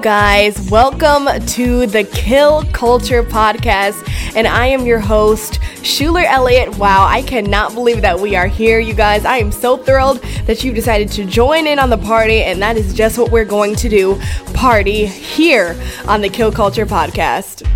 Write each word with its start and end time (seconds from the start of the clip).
guys? 0.00 0.70
Welcome 0.70 1.28
to 1.48 1.84
the 1.84 2.04
Kill 2.04 2.64
Culture 2.72 3.22
Podcast, 3.22 4.02
and 4.34 4.46
I 4.46 4.68
am 4.68 4.86
your 4.86 4.98
host, 4.98 5.58
Schuyler 5.82 6.22
Elliot. 6.22 6.78
Wow, 6.78 7.06
I 7.06 7.20
cannot 7.20 7.74
believe 7.74 8.00
that 8.00 8.18
we 8.18 8.34
are 8.34 8.46
here, 8.46 8.80
you 8.80 8.94
guys. 8.94 9.26
I 9.26 9.36
am 9.36 9.52
so 9.52 9.76
thrilled 9.76 10.22
that 10.46 10.64
you've 10.64 10.74
decided 10.74 11.12
to 11.12 11.26
join 11.26 11.66
in 11.66 11.78
on 11.78 11.90
the 11.90 11.98
party, 11.98 12.42
and 12.42 12.62
that 12.62 12.78
is 12.78 12.94
just 12.94 13.18
what 13.18 13.30
we're 13.30 13.44
going 13.44 13.74
to 13.76 13.90
do 13.90 14.18
party 14.54 15.04
here 15.04 15.78
on 16.08 16.22
the 16.22 16.30
Kill 16.30 16.50
Culture 16.50 16.86
Podcast. 16.86 17.68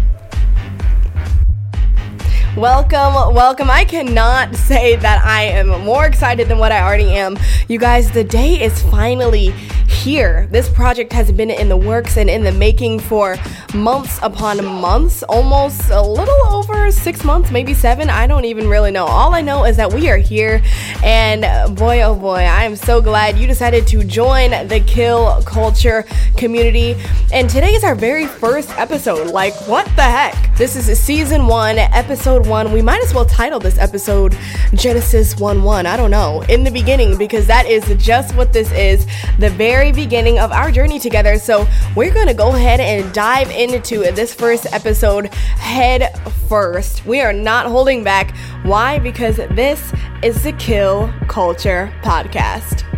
Welcome, 2.56 3.34
welcome. 3.34 3.68
I 3.68 3.84
cannot 3.84 4.54
say 4.54 4.96
that 4.96 5.22
I 5.26 5.42
am 5.42 5.84
more 5.84 6.06
excited 6.06 6.48
than 6.48 6.58
what 6.58 6.72
I 6.72 6.80
already 6.80 7.10
am. 7.10 7.36
You 7.68 7.78
guys, 7.78 8.12
the 8.12 8.24
day 8.24 8.62
is 8.62 8.80
finally 8.84 9.52
here. 10.04 10.46
This 10.50 10.68
project 10.68 11.14
has 11.14 11.32
been 11.32 11.48
in 11.50 11.70
the 11.70 11.78
works 11.78 12.18
and 12.18 12.28
in 12.28 12.44
the 12.44 12.52
making 12.52 13.00
for 13.00 13.38
months 13.74 14.18
upon 14.22 14.62
months, 14.62 15.22
almost 15.22 15.88
a 15.88 16.02
little 16.02 16.43
six 17.04 17.22
months, 17.22 17.50
maybe 17.50 17.74
seven. 17.74 18.08
I 18.08 18.26
don't 18.26 18.46
even 18.46 18.66
really 18.66 18.90
know. 18.90 19.04
All 19.04 19.34
I 19.34 19.42
know 19.42 19.66
is 19.66 19.76
that 19.76 19.92
we 19.92 20.08
are 20.08 20.16
here, 20.16 20.62
and 21.04 21.76
boy, 21.76 22.02
oh 22.02 22.14
boy, 22.14 22.38
I 22.38 22.64
am 22.64 22.76
so 22.76 23.02
glad 23.02 23.36
you 23.36 23.46
decided 23.46 23.86
to 23.88 24.02
join 24.02 24.52
the 24.68 24.82
Kill 24.86 25.42
Culture 25.42 26.06
community. 26.38 26.96
And 27.30 27.50
today 27.50 27.74
is 27.74 27.84
our 27.84 27.94
very 27.94 28.26
first 28.26 28.70
episode. 28.78 29.30
Like, 29.30 29.54
what 29.68 29.84
the 29.96 30.02
heck? 30.02 30.56
This 30.56 30.76
is 30.76 30.98
season 30.98 31.46
one, 31.46 31.76
episode 31.78 32.46
one. 32.46 32.72
We 32.72 32.80
might 32.80 33.02
as 33.02 33.12
well 33.12 33.26
title 33.26 33.60
this 33.60 33.76
episode 33.76 34.34
Genesis 34.72 35.36
1 35.38 35.62
1. 35.62 35.84
I 35.84 35.96
don't 35.98 36.10
know. 36.10 36.42
In 36.48 36.64
the 36.64 36.70
beginning, 36.70 37.18
because 37.18 37.46
that 37.48 37.66
is 37.66 37.84
just 38.02 38.34
what 38.34 38.52
this 38.52 38.72
is 38.72 39.06
the 39.38 39.50
very 39.50 39.92
beginning 39.92 40.38
of 40.38 40.52
our 40.52 40.70
journey 40.70 40.98
together. 40.98 41.38
So 41.38 41.66
we're 41.94 42.14
going 42.14 42.28
to 42.28 42.34
go 42.34 42.54
ahead 42.54 42.80
and 42.80 43.12
dive 43.12 43.50
into 43.50 43.98
this 44.12 44.32
first 44.32 44.72
episode 44.72 45.26
head 45.34 46.18
first. 46.48 46.93
We 47.04 47.20
are 47.20 47.32
not 47.32 47.66
holding 47.66 48.04
back. 48.04 48.36
Why? 48.62 48.98
Because 48.98 49.36
this 49.36 49.92
is 50.22 50.42
the 50.42 50.52
Kill 50.52 51.12
Culture 51.28 51.92
Podcast. 52.02 52.93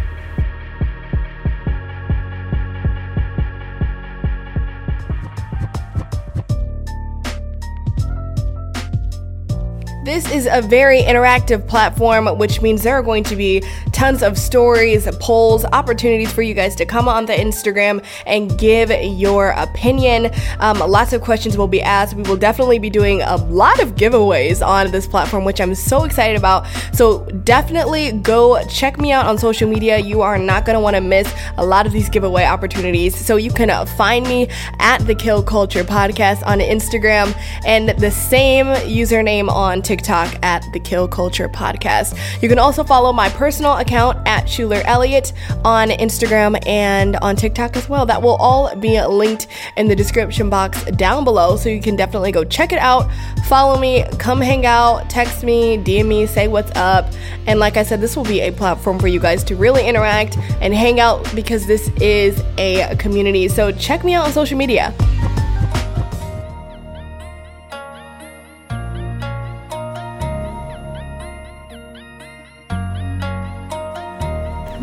This 10.16 10.32
is 10.32 10.48
a 10.50 10.62
very 10.62 11.02
interactive 11.02 11.68
platform, 11.68 12.38
which 12.38 12.62
means 12.62 12.82
there 12.82 12.94
are 12.94 13.02
going 13.02 13.22
to 13.24 13.36
be 13.36 13.62
tons 13.92 14.22
of 14.22 14.38
stories, 14.38 15.06
polls, 15.20 15.66
opportunities 15.66 16.32
for 16.32 16.40
you 16.40 16.54
guys 16.54 16.74
to 16.76 16.86
come 16.86 17.06
on 17.06 17.26
the 17.26 17.34
Instagram 17.34 18.02
and 18.24 18.58
give 18.58 18.90
your 18.90 19.50
opinion. 19.50 20.30
Um, 20.58 20.78
lots 20.78 21.12
of 21.12 21.20
questions 21.20 21.58
will 21.58 21.68
be 21.68 21.82
asked. 21.82 22.14
We 22.14 22.22
will 22.22 22.38
definitely 22.38 22.78
be 22.78 22.88
doing 22.88 23.20
a 23.20 23.36
lot 23.36 23.78
of 23.78 23.94
giveaways 23.94 24.66
on 24.66 24.90
this 24.90 25.06
platform, 25.06 25.44
which 25.44 25.60
I'm 25.60 25.74
so 25.74 26.04
excited 26.04 26.38
about. 26.38 26.66
So 26.94 27.26
definitely 27.44 28.12
go 28.12 28.64
check 28.68 28.98
me 28.98 29.12
out 29.12 29.26
on 29.26 29.36
social 29.36 29.68
media. 29.68 29.98
You 29.98 30.22
are 30.22 30.38
not 30.38 30.64
going 30.64 30.76
to 30.76 30.80
want 30.80 30.96
to 30.96 31.02
miss 31.02 31.30
a 31.58 31.66
lot 31.66 31.84
of 31.84 31.92
these 31.92 32.08
giveaway 32.08 32.44
opportunities. 32.44 33.14
So 33.14 33.36
you 33.36 33.50
can 33.50 33.86
find 33.98 34.26
me 34.26 34.48
at 34.78 35.06
the 35.06 35.14
Kill 35.14 35.42
Culture 35.42 35.84
Podcast 35.84 36.42
on 36.46 36.60
Instagram 36.60 37.38
and 37.66 37.90
the 37.90 38.10
same 38.10 38.68
username 38.86 39.50
on 39.50 39.82
TikTok 39.82 40.05
TikTok 40.06 40.38
at 40.44 40.64
the 40.72 40.78
Kill 40.78 41.08
Culture 41.08 41.48
Podcast. 41.48 42.16
You 42.40 42.48
can 42.48 42.60
also 42.60 42.84
follow 42.84 43.12
my 43.12 43.28
personal 43.30 43.72
account 43.78 44.16
at 44.24 44.48
Schuyler 44.48 44.82
Elliot 44.84 45.32
on 45.64 45.88
Instagram 45.88 46.64
and 46.64 47.16
on 47.16 47.34
TikTok 47.34 47.76
as 47.76 47.88
well. 47.88 48.06
That 48.06 48.22
will 48.22 48.36
all 48.36 48.72
be 48.76 49.02
linked 49.04 49.48
in 49.76 49.88
the 49.88 49.96
description 49.96 50.48
box 50.48 50.84
down 50.92 51.24
below, 51.24 51.56
so 51.56 51.68
you 51.70 51.80
can 51.80 51.96
definitely 51.96 52.30
go 52.30 52.44
check 52.44 52.72
it 52.72 52.78
out. 52.78 53.10
Follow 53.48 53.80
me, 53.80 54.04
come 54.20 54.40
hang 54.40 54.64
out, 54.64 55.10
text 55.10 55.42
me, 55.42 55.76
DM 55.76 56.06
me, 56.06 56.24
say 56.26 56.46
what's 56.46 56.70
up. 56.76 57.12
And 57.48 57.58
like 57.58 57.76
I 57.76 57.82
said, 57.82 58.00
this 58.00 58.16
will 58.16 58.24
be 58.24 58.42
a 58.42 58.52
platform 58.52 59.00
for 59.00 59.08
you 59.08 59.18
guys 59.18 59.42
to 59.42 59.56
really 59.56 59.88
interact 59.88 60.38
and 60.60 60.72
hang 60.72 61.00
out 61.00 61.28
because 61.34 61.66
this 61.66 61.88
is 62.00 62.40
a 62.58 62.94
community. 62.94 63.48
So 63.48 63.72
check 63.72 64.04
me 64.04 64.14
out 64.14 64.26
on 64.26 64.32
social 64.32 64.56
media. 64.56 64.94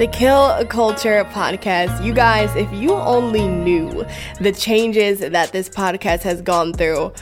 The 0.04 0.10
Kill 0.10 0.66
Culture 0.66 1.24
podcast. 1.32 2.04
You 2.04 2.14
guys, 2.14 2.54
if 2.58 2.70
you 2.74 2.92
only 2.94 3.48
knew 3.48 4.06
the 4.42 4.52
changes 4.52 5.22
that 5.22 5.54
this 5.54 5.70
podcast 5.70 6.24
has 6.24 6.42
gone 6.42 6.74
through, 6.74 7.14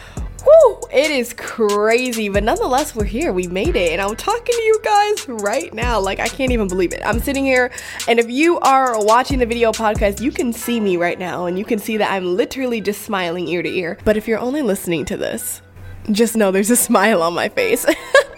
Whew, 0.43 0.81
it 0.91 1.11
is 1.11 1.31
crazy, 1.33 2.27
but 2.27 2.43
nonetheless, 2.43 2.95
we're 2.95 3.03
here. 3.03 3.33
We 3.33 3.45
made 3.45 3.75
it, 3.75 3.91
and 3.91 4.01
I'm 4.01 4.15
talking 4.15 4.55
to 4.55 4.61
you 4.63 4.79
guys 4.83 5.29
right 5.29 5.71
now. 5.71 5.99
Like, 5.99 6.19
I 6.19 6.27
can't 6.27 6.51
even 6.51 6.67
believe 6.67 6.91
it. 6.91 7.03
I'm 7.05 7.19
sitting 7.19 7.45
here, 7.45 7.69
and 8.07 8.17
if 8.17 8.31
you 8.31 8.57
are 8.61 8.99
watching 9.05 9.37
the 9.37 9.45
video 9.45 9.71
podcast, 9.71 10.19
you 10.19 10.31
can 10.31 10.51
see 10.51 10.79
me 10.79 10.97
right 10.97 11.19
now, 11.19 11.45
and 11.45 11.59
you 11.59 11.65
can 11.65 11.77
see 11.77 11.97
that 11.97 12.11
I'm 12.11 12.35
literally 12.35 12.81
just 12.81 13.03
smiling 13.03 13.47
ear 13.47 13.61
to 13.61 13.69
ear. 13.69 13.99
But 14.03 14.17
if 14.17 14.27
you're 14.27 14.39
only 14.39 14.63
listening 14.63 15.05
to 15.05 15.17
this, 15.17 15.61
just 16.11 16.35
know 16.35 16.49
there's 16.49 16.71
a 16.71 16.75
smile 16.75 17.21
on 17.21 17.35
my 17.35 17.47
face. 17.47 17.85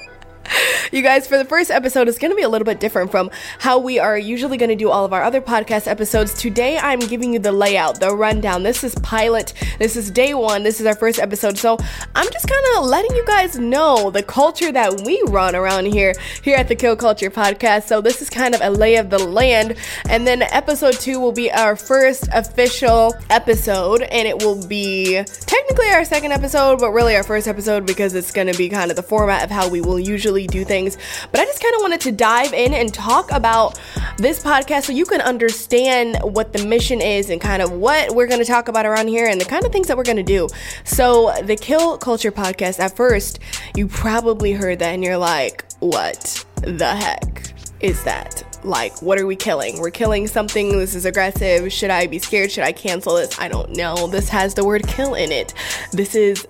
you 0.91 1.01
guys, 1.01 1.27
for 1.27 1.37
the 1.37 1.45
first 1.45 1.71
episode, 1.71 2.07
it's 2.07 2.17
going 2.17 2.31
to 2.31 2.35
be 2.35 2.43
a 2.43 2.49
little 2.49 2.65
bit 2.65 2.79
different 2.79 3.11
from 3.11 3.29
how 3.59 3.79
we 3.79 3.99
are 3.99 4.17
usually 4.17 4.57
going 4.57 4.69
to 4.69 4.75
do 4.75 4.89
all 4.89 5.05
of 5.05 5.13
our 5.13 5.23
other 5.23 5.41
podcast 5.41 5.87
episodes. 5.87 6.33
Today, 6.33 6.77
I'm 6.77 6.99
giving 6.99 7.33
you 7.33 7.39
the 7.39 7.51
layout, 7.51 7.99
the 7.99 8.15
rundown. 8.15 8.63
This 8.63 8.83
is 8.83 8.95
pilot. 8.95 9.53
This 9.79 9.95
is 9.95 10.11
day 10.11 10.33
one. 10.33 10.63
This 10.63 10.79
is 10.79 10.85
our 10.85 10.95
first 10.95 11.19
episode. 11.19 11.57
So 11.57 11.77
I'm 12.15 12.31
just 12.31 12.47
kind 12.47 12.65
of 12.77 12.85
letting 12.85 13.15
you 13.15 13.25
guys 13.25 13.57
know 13.57 14.09
the 14.09 14.23
culture 14.23 14.71
that 14.71 15.01
we 15.05 15.21
run 15.27 15.55
around 15.55 15.85
here, 15.85 16.13
here 16.41 16.57
at 16.57 16.67
the 16.67 16.75
Kill 16.75 16.95
Culture 16.95 17.29
podcast. 17.29 17.83
So 17.83 18.01
this 18.01 18.21
is 18.21 18.29
kind 18.29 18.55
of 18.55 18.61
a 18.61 18.69
lay 18.69 18.95
of 18.95 19.09
the 19.09 19.19
land. 19.19 19.75
And 20.09 20.27
then 20.27 20.41
episode 20.41 20.93
two 20.93 21.19
will 21.19 21.31
be 21.31 21.51
our 21.51 21.75
first 21.75 22.27
official 22.33 23.13
episode, 23.29 24.01
and 24.03 24.27
it 24.27 24.41
will 24.43 24.65
be 24.67 25.23
technically 25.23 25.89
our 25.89 26.05
second 26.05 26.31
episode, 26.31 26.79
but 26.79 26.91
really 26.91 27.15
our 27.15 27.23
first 27.23 27.47
episode 27.47 27.85
because 27.85 28.13
it's 28.15 28.31
going 28.31 28.47
to 28.47 28.57
be 28.57 28.69
kind 28.69 28.91
of 28.91 28.95
the 28.95 29.03
format 29.03 29.43
of 29.43 29.49
how 29.49 29.69
we 29.69 29.81
will 29.81 29.99
usually 29.99 30.42
do 30.47 30.63
things. 30.63 30.97
But 31.31 31.41
I 31.41 31.45
just 31.45 31.61
kind 31.61 31.75
of 31.75 31.81
wanted 31.81 32.01
to 32.01 32.11
dive 32.11 32.53
in 32.53 32.73
and 32.73 32.93
talk 32.93 33.31
about 33.31 33.79
this 34.17 34.43
podcast 34.43 34.83
so 34.83 34.93
you 34.93 35.05
can 35.05 35.21
understand 35.21 36.17
what 36.21 36.53
the 36.53 36.65
mission 36.65 37.01
is 37.01 37.29
and 37.29 37.41
kind 37.41 37.61
of 37.61 37.71
what 37.71 38.15
we're 38.15 38.27
going 38.27 38.39
to 38.39 38.45
talk 38.45 38.67
about 38.67 38.85
around 38.85 39.07
here 39.07 39.27
and 39.27 39.39
the 39.39 39.45
kind 39.45 39.65
of 39.65 39.71
things 39.71 39.87
that 39.87 39.97
we're 39.97 40.03
going 40.03 40.17
to 40.17 40.23
do. 40.23 40.47
So, 40.83 41.33
the 41.43 41.55
Kill 41.55 41.97
Culture 41.97 42.31
podcast, 42.31 42.79
at 42.79 42.95
first, 42.95 43.39
you 43.75 43.87
probably 43.87 44.53
heard 44.53 44.79
that 44.79 44.93
and 44.93 45.03
you're 45.03 45.17
like, 45.17 45.65
what 45.79 46.45
the 46.61 46.95
heck 46.95 47.53
is 47.79 48.03
that? 48.03 48.43
like 48.63 49.01
what 49.01 49.19
are 49.19 49.25
we 49.25 49.35
killing? 49.35 49.79
We're 49.79 49.91
killing 49.91 50.27
something. 50.27 50.77
This 50.77 50.95
is 50.95 51.05
aggressive. 51.05 51.71
Should 51.71 51.89
i 51.89 52.07
be 52.07 52.19
scared? 52.19 52.51
Should 52.51 52.63
i 52.63 52.71
cancel 52.71 53.15
this? 53.15 53.37
I 53.39 53.47
don't 53.47 53.75
know. 53.75 54.07
This 54.07 54.29
has 54.29 54.53
the 54.53 54.63
word 54.63 54.87
kill 54.87 55.15
in 55.15 55.31
it. 55.31 55.53
This 55.91 56.15
is 56.15 56.47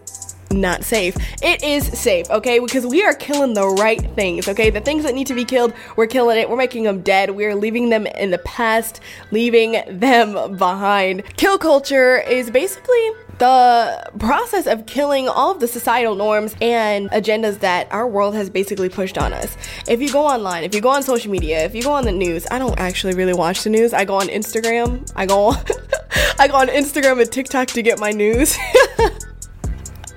not 0.54 0.84
safe. 0.84 1.16
It 1.42 1.64
is 1.64 1.86
safe, 2.00 2.30
okay? 2.30 2.60
Because 2.60 2.86
we 2.86 3.04
are 3.04 3.14
killing 3.14 3.54
the 3.54 3.68
right 3.68 4.02
things, 4.16 4.48
okay? 4.48 4.70
The 4.70 4.82
things 4.82 5.04
that 5.04 5.14
need 5.16 5.28
to 5.28 5.34
be 5.34 5.46
killed, 5.46 5.74
we're 5.96 6.08
killing 6.08 6.38
it. 6.38 6.50
We're 6.50 6.58
making 6.58 6.84
them 6.84 7.02
dead. 7.02 7.32
We're 7.32 7.56
leaving 7.56 7.90
them 7.90 8.08
in 8.08 8.32
the 8.32 8.38
past, 8.40 9.00
leaving 9.32 9.82
them 9.88 10.58
behind. 10.58 11.24
Kill 11.38 11.58
culture 11.58 12.20
is 12.20 12.50
basically 12.52 13.12
the 13.40 14.12
process 14.20 14.68
of 14.68 14.86
killing 14.86 15.28
all 15.28 15.52
of 15.52 15.60
the 15.60 15.68
societal 15.68 16.16
norms 16.16 16.56
and 16.62 17.10
agendas 17.12 17.60
that 17.60 17.92
our 17.92 18.08
world 18.08 18.36
has 18.36 18.50
basically 18.50 18.90
pushed 18.90 19.18
on 19.18 19.34
us. 19.34 19.58
If 19.88 20.02
you 20.02 20.12
go 20.12 20.26
online, 20.26 20.64
if 20.64 20.74
you 20.76 20.82
go 20.82 20.90
on 20.90 21.04
social 21.04 21.32
media, 21.32 21.64
if 21.66 21.76
you 21.76 21.84
go 21.84 21.92
on 21.92 22.06
the 22.06 22.12
news, 22.12 22.46
I 22.52 22.60
don't 22.60 22.80
actually 22.80 23.16
really 23.16 23.34
watch 23.34 23.64
the 23.64 23.70
news. 23.70 23.94
I 23.94 24.06
go 24.06 24.16
on 24.16 24.28
Instagram. 24.28 25.12
I 25.16 25.26
go 25.26 25.48
on 25.48 25.58
I 26.40 26.48
go 26.48 26.56
on 26.56 26.68
Instagram 26.68 27.22
and 27.22 27.32
TikTok 27.32 27.70
to 27.70 27.82
get 27.82 28.00
my 28.00 28.12
news. 28.12 28.58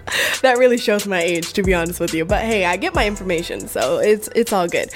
that 0.42 0.58
really 0.58 0.78
shows 0.78 1.06
my 1.06 1.20
age 1.20 1.52
to 1.52 1.62
be 1.62 1.74
honest 1.74 2.00
with 2.00 2.14
you 2.14 2.24
but 2.24 2.42
hey 2.42 2.64
i 2.64 2.76
get 2.76 2.94
my 2.94 3.06
information 3.06 3.66
so 3.68 3.98
it's 3.98 4.28
it's 4.34 4.52
all 4.52 4.68
good 4.68 4.88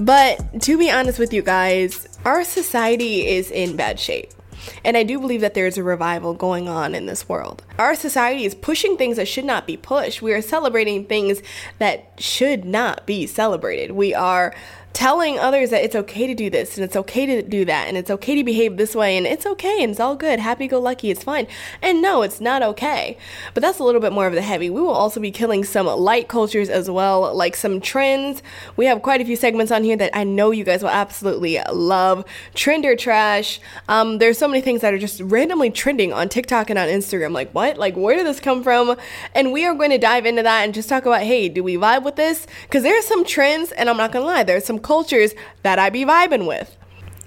but 0.00 0.38
to 0.60 0.76
be 0.78 0.90
honest 0.90 1.18
with 1.18 1.32
you 1.32 1.42
guys 1.42 2.06
our 2.24 2.44
society 2.44 3.26
is 3.26 3.50
in 3.50 3.76
bad 3.76 3.98
shape 3.98 4.30
and 4.84 4.96
I 4.96 5.02
do 5.02 5.18
believe 5.18 5.40
that 5.40 5.54
there 5.54 5.66
is 5.66 5.78
a 5.78 5.82
revival 5.82 6.34
going 6.34 6.68
on 6.68 6.94
in 6.94 7.06
this 7.06 7.28
world. 7.28 7.62
Our 7.78 7.94
society 7.94 8.44
is 8.44 8.54
pushing 8.54 8.96
things 8.96 9.16
that 9.16 9.28
should 9.28 9.44
not 9.44 9.66
be 9.66 9.76
pushed. 9.76 10.22
We 10.22 10.32
are 10.32 10.42
celebrating 10.42 11.06
things 11.06 11.42
that 11.78 12.12
should 12.18 12.64
not 12.64 13.06
be 13.06 13.26
celebrated. 13.26 13.92
We 13.92 14.14
are 14.14 14.54
telling 14.92 15.38
others 15.38 15.70
that 15.70 15.84
it's 15.84 15.94
okay 15.94 16.26
to 16.26 16.34
do 16.34 16.50
this 16.50 16.76
and 16.76 16.84
it's 16.84 16.96
okay 16.96 17.24
to 17.24 17.42
do 17.42 17.64
that 17.64 17.86
and 17.86 17.96
it's 17.96 18.10
okay 18.10 18.34
to 18.34 18.42
behave 18.42 18.76
this 18.76 18.96
way 18.96 19.16
and 19.16 19.26
it's 19.26 19.46
okay 19.46 19.82
and 19.82 19.92
it's 19.92 20.00
all 20.00 20.16
good, 20.16 20.40
happy 20.40 20.66
go 20.66 20.80
lucky, 20.80 21.10
it's 21.10 21.22
fine. 21.22 21.46
And 21.80 22.02
no, 22.02 22.22
it's 22.22 22.40
not 22.40 22.62
okay. 22.62 23.16
But 23.54 23.62
that's 23.62 23.78
a 23.78 23.84
little 23.84 24.00
bit 24.00 24.12
more 24.12 24.26
of 24.26 24.34
the 24.34 24.42
heavy. 24.42 24.70
We 24.70 24.80
will 24.80 24.88
also 24.88 25.20
be 25.20 25.30
killing 25.30 25.64
some 25.64 25.86
light 25.86 26.28
cultures 26.28 26.68
as 26.68 26.90
well, 26.90 27.34
like 27.34 27.54
some 27.54 27.80
trends. 27.80 28.42
We 28.76 28.86
have 28.86 29.02
quite 29.02 29.20
a 29.20 29.24
few 29.24 29.36
segments 29.36 29.70
on 29.70 29.84
here 29.84 29.96
that 29.96 30.16
I 30.16 30.24
know 30.24 30.50
you 30.50 30.64
guys 30.64 30.82
will 30.82 30.90
absolutely 30.90 31.60
love. 31.72 32.24
Trend 32.54 32.84
or 32.84 32.96
trash. 32.96 33.60
Um, 33.88 34.18
there's 34.18 34.38
so 34.38 34.48
many 34.48 34.60
things 34.60 34.80
that 34.80 34.92
are 34.92 34.98
just 34.98 35.20
randomly 35.20 35.70
trending 35.70 36.12
on 36.12 36.28
TikTok 36.28 36.70
and 36.70 36.78
on 36.78 36.88
Instagram. 36.88 37.32
Like, 37.32 37.52
what? 37.52 37.78
Like, 37.78 37.96
where 37.96 38.16
did 38.16 38.26
this 38.26 38.40
come 38.40 38.62
from? 38.62 38.96
And 39.34 39.52
we 39.52 39.64
are 39.64 39.74
going 39.74 39.90
to 39.90 39.98
dive 39.98 40.26
into 40.26 40.42
that 40.42 40.64
and 40.64 40.74
just 40.74 40.88
talk 40.88 41.06
about, 41.06 41.22
hey, 41.22 41.48
do 41.48 41.62
we 41.62 41.76
vibe 41.76 42.04
with 42.04 42.16
this? 42.16 42.46
Because 42.62 42.82
there 42.82 42.98
are 42.98 43.02
some 43.02 43.24
trends, 43.24 43.72
and 43.72 43.88
I'm 43.88 43.96
not 43.96 44.12
gonna 44.12 44.24
lie, 44.24 44.42
there's 44.42 44.64
some 44.64 44.77
cultures 44.78 45.34
that 45.62 45.78
I 45.78 45.90
be 45.90 46.04
vibing 46.04 46.46
with. 46.46 46.77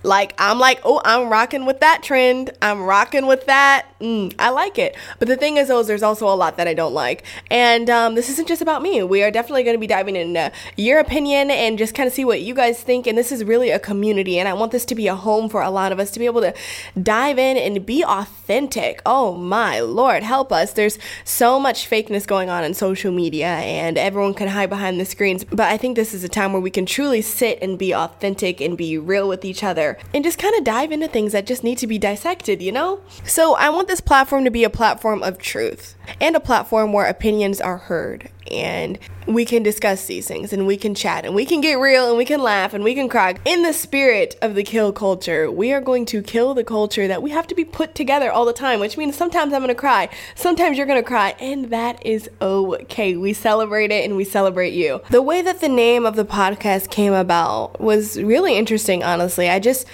Like, 0.03 0.33
I'm 0.37 0.57
like, 0.59 0.81
oh, 0.83 1.01
I'm 1.05 1.29
rocking 1.29 1.65
with 1.65 1.79
that 1.81 2.01
trend. 2.01 2.51
I'm 2.61 2.81
rocking 2.81 3.27
with 3.27 3.45
that. 3.45 3.85
Mm, 3.99 4.33
I 4.39 4.49
like 4.49 4.79
it. 4.79 4.95
But 5.19 5.27
the 5.27 5.35
thing 5.35 5.57
is, 5.57 5.67
though, 5.67 5.79
is 5.79 5.87
there's 5.87 6.01
also 6.01 6.27
a 6.27 6.33
lot 6.33 6.57
that 6.57 6.67
I 6.67 6.73
don't 6.73 6.93
like. 6.93 7.23
And 7.51 7.89
um, 7.89 8.15
this 8.15 8.29
isn't 8.29 8.47
just 8.47 8.61
about 8.61 8.81
me. 8.81 9.03
We 9.03 9.21
are 9.21 9.29
definitely 9.29 9.63
going 9.63 9.75
to 9.75 9.79
be 9.79 9.87
diving 9.87 10.15
into 10.15 10.51
your 10.75 10.99
opinion 10.99 11.51
and 11.51 11.77
just 11.77 11.93
kind 11.93 12.07
of 12.07 12.13
see 12.13 12.25
what 12.25 12.41
you 12.41 12.55
guys 12.55 12.81
think. 12.81 13.05
And 13.05 13.17
this 13.17 13.31
is 13.31 13.43
really 13.43 13.69
a 13.69 13.79
community. 13.79 14.39
And 14.39 14.47
I 14.47 14.53
want 14.53 14.71
this 14.71 14.85
to 14.85 14.95
be 14.95 15.07
a 15.07 15.15
home 15.15 15.49
for 15.49 15.61
a 15.61 15.69
lot 15.69 15.91
of 15.91 15.99
us 15.99 16.09
to 16.11 16.19
be 16.19 16.25
able 16.25 16.41
to 16.41 16.53
dive 17.01 17.37
in 17.37 17.57
and 17.57 17.85
be 17.85 18.03
authentic. 18.03 19.01
Oh, 19.05 19.35
my 19.35 19.79
Lord, 19.79 20.23
help 20.23 20.51
us. 20.51 20.73
There's 20.73 20.97
so 21.23 21.59
much 21.59 21.87
fakeness 21.87 22.25
going 22.25 22.49
on 22.49 22.63
in 22.63 22.73
social 22.73 23.11
media, 23.11 23.47
and 23.47 23.97
everyone 23.97 24.33
can 24.33 24.47
hide 24.47 24.69
behind 24.69 24.99
the 24.99 25.05
screens. 25.05 25.43
But 25.43 25.61
I 25.67 25.77
think 25.77 25.95
this 25.95 26.13
is 26.13 26.23
a 26.23 26.29
time 26.29 26.53
where 26.53 26.61
we 26.61 26.71
can 26.71 26.85
truly 26.85 27.21
sit 27.21 27.59
and 27.61 27.77
be 27.77 27.93
authentic 27.93 28.61
and 28.61 28.77
be 28.77 28.97
real 28.97 29.27
with 29.27 29.45
each 29.45 29.63
other 29.63 29.90
and 30.13 30.23
just 30.23 30.37
kind 30.37 30.55
of 30.55 30.63
dive 30.63 30.91
into 30.91 31.07
things 31.07 31.31
that 31.31 31.45
just 31.45 31.63
need 31.63 31.77
to 31.79 31.87
be 31.87 31.97
dissected, 31.97 32.61
you 32.61 32.71
know? 32.71 33.01
So 33.23 33.55
I 33.55 33.69
want 33.69 33.87
this 33.87 34.01
platform 34.01 34.43
to 34.45 34.51
be 34.51 34.63
a 34.63 34.69
platform 34.69 35.23
of 35.23 35.37
truth 35.37 35.95
and 36.19 36.35
a 36.35 36.39
platform 36.39 36.93
where 36.93 37.05
opinions 37.05 37.61
are 37.61 37.77
heard 37.77 38.29
and 38.51 38.99
we 39.27 39.45
can 39.45 39.63
discuss 39.63 40.05
these 40.05 40.27
things 40.27 40.51
and 40.51 40.65
we 40.65 40.77
can 40.77 40.95
chat 40.95 41.25
and 41.25 41.35
we 41.35 41.45
can 41.45 41.61
get 41.61 41.75
real 41.75 42.09
and 42.09 42.17
we 42.17 42.25
can 42.25 42.41
laugh 42.41 42.73
and 42.73 42.83
we 42.83 42.93
can 42.93 43.07
cry. 43.07 43.35
In 43.45 43.63
the 43.63 43.73
spirit 43.73 44.35
of 44.41 44.55
the 44.55 44.63
kill 44.63 44.91
culture, 44.91 45.49
we 45.49 45.71
are 45.73 45.81
going 45.81 46.05
to 46.07 46.21
kill 46.21 46.53
the 46.53 46.63
culture 46.63 47.07
that 47.07 47.21
we 47.21 47.29
have 47.31 47.47
to 47.47 47.55
be 47.55 47.63
put 47.63 47.95
together 47.95 48.31
all 48.31 48.45
the 48.45 48.53
time, 48.53 48.79
which 48.79 48.97
means 48.97 49.15
sometimes 49.15 49.53
I'm 49.53 49.61
gonna 49.61 49.75
cry, 49.75 50.09
sometimes 50.35 50.77
you're 50.77 50.87
gonna 50.87 51.03
cry, 51.03 51.35
and 51.39 51.69
that 51.69 52.05
is 52.05 52.29
okay. 52.41 53.15
We 53.15 53.33
celebrate 53.33 53.91
it 53.91 54.05
and 54.05 54.17
we 54.17 54.23
celebrate 54.23 54.73
you. 54.73 55.01
The 55.09 55.21
way 55.21 55.41
that 55.41 55.61
the 55.61 55.69
name 55.69 56.05
of 56.05 56.15
the 56.15 56.25
podcast 56.25 56.89
came 56.89 57.13
about 57.13 57.79
was 57.79 58.21
really 58.21 58.57
interesting, 58.57 59.03
honestly. 59.03 59.49
I 59.49 59.59
just 59.59 59.87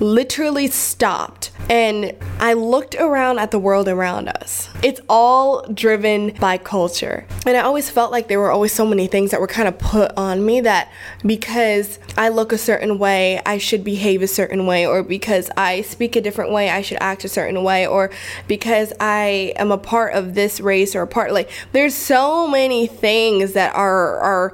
literally 0.00 0.66
stopped 0.68 1.50
and 1.70 2.12
I 2.38 2.54
looked 2.54 2.94
around 2.96 3.38
at 3.38 3.50
the 3.50 3.58
world 3.58 3.88
around 3.88 4.28
us. 4.28 4.68
It's 4.82 5.00
all 5.08 5.62
driven 5.68 6.34
by 6.40 6.58
culture. 6.58 7.26
And 7.46 7.56
I 7.56 7.60
always 7.60 7.88
felt 7.88 8.10
like 8.10 8.28
there 8.28 8.40
were 8.40 8.50
always 8.50 8.72
so 8.72 8.84
many 8.84 9.06
things 9.06 9.30
that 9.30 9.40
were 9.40 9.46
kind 9.46 9.68
of 9.68 9.78
put 9.78 10.12
on 10.16 10.44
me 10.44 10.60
that 10.62 10.90
because 11.24 11.98
I 12.16 12.28
look 12.28 12.52
a 12.52 12.58
certain 12.58 12.98
way, 12.98 13.40
I 13.46 13.58
should 13.58 13.84
behave 13.84 14.22
a 14.22 14.26
certain 14.26 14.66
way, 14.66 14.86
or 14.86 15.02
because 15.02 15.50
I 15.56 15.82
speak 15.82 16.16
a 16.16 16.20
different 16.20 16.52
way, 16.52 16.68
I 16.68 16.82
should 16.82 16.98
act 17.00 17.24
a 17.24 17.28
certain 17.28 17.62
way, 17.62 17.86
or 17.86 18.10
because 18.48 18.92
I 19.00 19.54
am 19.56 19.70
a 19.72 19.78
part 19.78 20.14
of 20.14 20.34
this 20.34 20.60
race 20.60 20.94
or 20.94 21.02
a 21.02 21.06
part 21.06 21.32
like 21.32 21.50
there's 21.72 21.94
so 21.94 22.46
many 22.48 22.86
things 22.86 23.52
that 23.52 23.74
are 23.74 24.18
are 24.18 24.52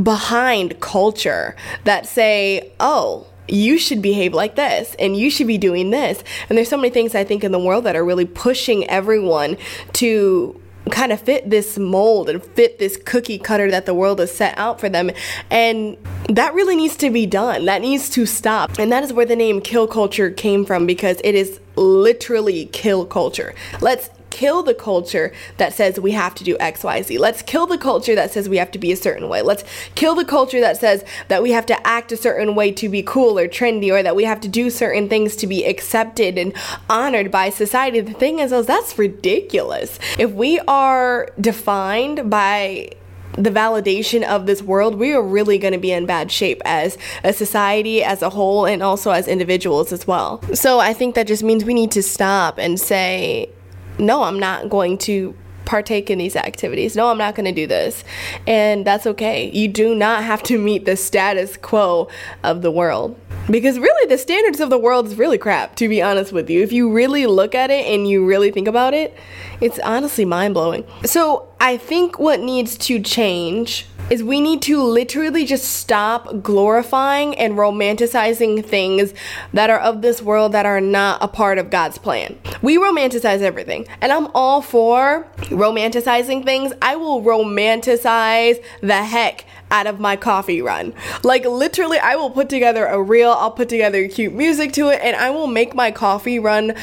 behind 0.00 0.80
culture 0.80 1.56
that 1.84 2.06
say, 2.06 2.72
"Oh, 2.78 3.26
you 3.48 3.78
should 3.78 4.02
behave 4.02 4.34
like 4.34 4.56
this 4.56 4.94
and 4.98 5.16
you 5.16 5.30
should 5.30 5.46
be 5.46 5.58
doing 5.58 5.90
this. 5.90 6.22
And 6.48 6.56
there's 6.56 6.68
so 6.68 6.76
many 6.76 6.90
things 6.90 7.14
I 7.14 7.24
think 7.24 7.44
in 7.44 7.52
the 7.52 7.58
world 7.58 7.84
that 7.84 7.96
are 7.96 8.04
really 8.04 8.26
pushing 8.26 8.88
everyone 8.88 9.56
to 9.94 10.60
kind 10.90 11.12
of 11.12 11.20
fit 11.20 11.50
this 11.50 11.78
mold 11.78 12.28
and 12.28 12.42
fit 12.42 12.78
this 12.78 12.96
cookie 12.96 13.38
cutter 13.38 13.70
that 13.70 13.86
the 13.86 13.94
world 13.94 14.20
has 14.20 14.32
set 14.32 14.56
out 14.56 14.80
for 14.80 14.88
them. 14.88 15.10
And 15.50 15.96
that 16.28 16.54
really 16.54 16.76
needs 16.76 16.96
to 16.98 17.10
be 17.10 17.26
done. 17.26 17.64
That 17.64 17.82
needs 17.82 18.08
to 18.10 18.26
stop. 18.26 18.78
And 18.78 18.90
that 18.92 19.02
is 19.02 19.12
where 19.12 19.26
the 19.26 19.36
name 19.36 19.60
kill 19.60 19.86
culture 19.86 20.30
came 20.30 20.64
from 20.64 20.86
because 20.86 21.20
it 21.24 21.34
is 21.34 21.60
literally 21.76 22.66
kill 22.66 23.04
culture. 23.04 23.54
Let's 23.80 24.10
kill 24.36 24.62
the 24.62 24.74
culture 24.74 25.32
that 25.56 25.72
says 25.72 25.98
we 25.98 26.12
have 26.12 26.34
to 26.34 26.44
do 26.44 26.58
XYZ. 26.58 27.18
Let's 27.18 27.40
kill 27.40 27.66
the 27.66 27.78
culture 27.78 28.14
that 28.14 28.30
says 28.30 28.50
we 28.50 28.58
have 28.58 28.70
to 28.72 28.78
be 28.78 28.92
a 28.92 28.96
certain 28.96 29.30
way. 29.30 29.40
Let's 29.40 29.64
kill 29.94 30.14
the 30.14 30.26
culture 30.26 30.60
that 30.60 30.76
says 30.76 31.02
that 31.28 31.42
we 31.42 31.52
have 31.52 31.64
to 31.66 31.86
act 31.86 32.12
a 32.12 32.18
certain 32.18 32.54
way 32.54 32.70
to 32.72 32.90
be 32.90 33.02
cool 33.02 33.38
or 33.38 33.48
trendy 33.48 33.90
or 33.90 34.02
that 34.02 34.14
we 34.14 34.24
have 34.24 34.42
to 34.42 34.48
do 34.48 34.68
certain 34.68 35.08
things 35.08 35.36
to 35.36 35.46
be 35.46 35.64
accepted 35.64 36.36
and 36.36 36.52
honored 36.90 37.30
by 37.30 37.48
society. 37.48 38.00
The 38.00 38.12
thing 38.12 38.40
is, 38.40 38.50
that's 38.66 38.98
ridiculous. 38.98 39.98
If 40.18 40.32
we 40.32 40.60
are 40.68 41.30
defined 41.40 42.28
by 42.28 42.90
the 43.38 43.50
validation 43.50 44.22
of 44.22 44.44
this 44.44 44.60
world, 44.62 44.96
we 44.96 45.14
are 45.14 45.22
really 45.22 45.56
going 45.56 45.72
to 45.72 45.78
be 45.78 45.92
in 45.92 46.04
bad 46.04 46.30
shape 46.30 46.60
as 46.66 46.98
a 47.24 47.32
society 47.32 48.04
as 48.04 48.20
a 48.20 48.28
whole 48.28 48.66
and 48.66 48.82
also 48.82 49.12
as 49.12 49.28
individuals 49.28 49.92
as 49.92 50.06
well. 50.06 50.42
So 50.52 50.78
I 50.78 50.92
think 50.92 51.14
that 51.14 51.26
just 51.26 51.42
means 51.42 51.64
we 51.64 51.72
need 51.72 51.90
to 51.92 52.02
stop 52.02 52.58
and 52.58 52.78
say, 52.78 53.50
no, 53.98 54.22
I'm 54.22 54.38
not 54.38 54.68
going 54.68 54.98
to 54.98 55.34
partake 55.66 56.10
in 56.10 56.18
these 56.18 56.36
activities. 56.36 56.96
No, 56.96 57.08
I'm 57.08 57.18
not 57.18 57.34
going 57.34 57.44
to 57.44 57.52
do 57.52 57.66
this. 57.66 58.04
And 58.46 58.86
that's 58.86 59.06
okay. 59.06 59.50
You 59.50 59.68
do 59.68 59.94
not 59.94 60.22
have 60.24 60.42
to 60.44 60.58
meet 60.58 60.86
the 60.86 60.96
status 60.96 61.56
quo 61.56 62.08
of 62.42 62.62
the 62.62 62.70
world. 62.70 63.20
Because 63.50 63.78
really, 63.78 64.08
the 64.08 64.18
standards 64.18 64.58
of 64.60 64.70
the 64.70 64.78
world 64.78 65.06
is 65.06 65.16
really 65.16 65.38
crap, 65.38 65.76
to 65.76 65.88
be 65.88 66.02
honest 66.02 66.32
with 66.32 66.50
you. 66.50 66.62
If 66.62 66.72
you 66.72 66.90
really 66.90 67.26
look 67.26 67.54
at 67.54 67.70
it 67.70 67.86
and 67.86 68.08
you 68.08 68.26
really 68.26 68.50
think 68.50 68.66
about 68.66 68.92
it, 68.92 69.16
it's 69.60 69.78
honestly 69.80 70.24
mind 70.24 70.54
blowing. 70.54 70.84
So, 71.04 71.48
I 71.58 71.78
think 71.78 72.18
what 72.18 72.40
needs 72.40 72.76
to 72.78 73.00
change 73.00 73.86
is 74.10 74.22
we 74.22 74.40
need 74.40 74.62
to 74.62 74.80
literally 74.82 75.44
just 75.44 75.64
stop 75.64 76.42
glorifying 76.42 77.34
and 77.36 77.54
romanticizing 77.54 78.64
things 78.64 79.12
that 79.52 79.68
are 79.68 79.80
of 79.80 80.00
this 80.00 80.22
world 80.22 80.52
that 80.52 80.64
are 80.64 80.80
not 80.80 81.20
a 81.22 81.26
part 81.26 81.58
of 81.58 81.70
God's 81.70 81.98
plan. 81.98 82.38
We 82.62 82.76
romanticize 82.76 83.40
everything, 83.40 83.86
and 84.00 84.12
I'm 84.12 84.28
all 84.28 84.62
for 84.62 85.26
romanticizing 85.46 86.44
things. 86.44 86.72
I 86.82 86.94
will 86.94 87.22
romanticize 87.22 88.62
the 88.80 89.02
heck 89.02 89.44
out 89.70 89.86
of 89.86 89.98
my 89.98 90.14
coffee 90.14 90.62
run. 90.62 90.94
Like 91.24 91.44
literally 91.44 91.98
I 91.98 92.16
will 92.16 92.30
put 92.30 92.48
together 92.48 92.86
a 92.86 93.02
reel, 93.02 93.32
I'll 93.32 93.50
put 93.50 93.68
together 93.68 94.06
cute 94.08 94.32
music 94.32 94.72
to 94.74 94.88
it 94.90 95.00
and 95.02 95.16
I 95.16 95.30
will 95.30 95.48
make 95.48 95.74
my 95.74 95.90
coffee 95.90 96.38
run 96.38 96.74